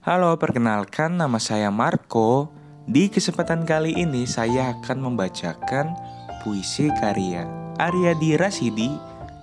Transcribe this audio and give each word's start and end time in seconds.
Halo, 0.00 0.32
perkenalkan 0.40 1.20
nama 1.20 1.36
saya 1.36 1.68
Marco. 1.68 2.48
Di 2.88 3.12
kesempatan 3.12 3.68
kali 3.68 4.00
ini 4.00 4.24
saya 4.24 4.72
akan 4.72 4.96
membacakan 5.12 5.92
puisi 6.40 6.88
karya 6.96 7.44
Arya 7.76 8.16
Rasidi 8.40 8.88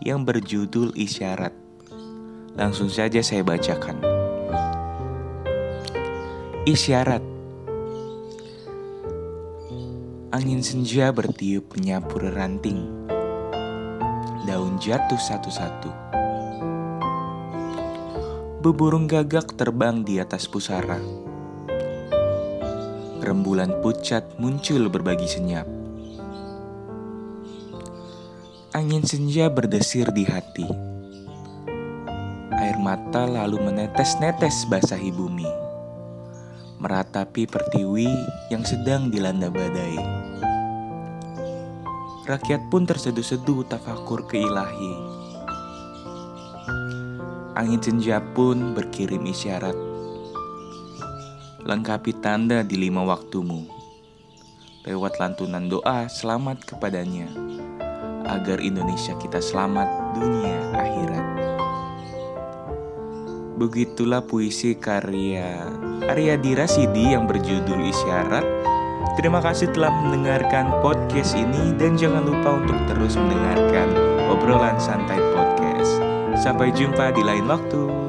yang 0.02 0.26
berjudul 0.26 0.98
Isyarat. 0.98 1.54
Langsung 2.58 2.90
saja 2.90 3.22
saya 3.22 3.46
bacakan. 3.46 4.02
Isyarat 6.66 7.22
Angin 10.34 10.66
senja 10.66 11.14
bertiup 11.14 11.70
menyapu 11.78 12.18
ranting 12.18 12.82
Daun 14.50 14.82
jatuh 14.82 15.22
satu-satu 15.22 15.94
Beburung 18.58 19.06
gagak 19.06 19.54
terbang 19.54 20.02
di 20.02 20.18
atas 20.18 20.50
pusara 20.50 20.98
Rembulan 23.22 23.80
pucat 23.86 24.38
muncul 24.42 24.90
berbagi 24.90 25.30
senyap 25.30 25.70
Angin 28.74 29.06
senja 29.06 29.54
berdesir 29.54 30.10
di 30.10 30.26
hati 30.26 30.68
Air 32.58 32.78
mata 32.82 33.30
lalu 33.30 33.62
menetes-netes 33.62 34.66
basahi 34.66 35.14
bumi 35.14 35.68
meratapi 36.78 37.50
pertiwi 37.50 38.06
yang 38.54 38.62
sedang 38.62 39.10
dilanda 39.10 39.50
badai. 39.50 39.98
Rakyat 42.30 42.70
pun 42.70 42.86
terseduh-seduh 42.86 43.66
tafakur 43.66 44.30
ke 44.30 44.38
ilahi. 44.38 44.94
Angin 47.58 47.82
senja 47.82 48.22
pun 48.22 48.78
berkirim 48.78 49.26
isyarat. 49.26 49.74
Lengkapi 51.66 52.14
tanda 52.22 52.62
di 52.62 52.78
lima 52.78 53.02
waktumu. 53.02 53.66
Lewat 54.86 55.18
lantunan 55.18 55.66
doa 55.66 56.06
selamat 56.06 56.62
kepadanya. 56.70 57.26
Agar 58.30 58.62
Indonesia 58.62 59.18
kita 59.18 59.42
selamat 59.42 59.90
dunia 60.22 60.70
akhirat. 60.70 61.26
Begitulah 63.58 64.22
puisi 64.22 64.78
karya 64.78 65.58
Arya 66.06 66.38
Dirasidi 66.38 67.18
yang 67.18 67.26
berjudul 67.26 67.90
Isyarat. 67.90 68.46
Terima 69.18 69.42
kasih 69.42 69.74
telah 69.74 69.90
mendengarkan 70.06 70.78
podcast 70.86 71.34
ini 71.34 71.74
dan 71.74 71.98
jangan 71.98 72.22
lupa 72.22 72.54
untuk 72.54 72.78
terus 72.86 73.18
mendengarkan 73.18 73.98
obrolan 74.30 74.78
santai. 74.78 75.17
Sampai 76.48 76.72
jumpa 76.72 77.12
di 77.12 77.28
lain 77.28 77.44
waktu. 77.44 78.07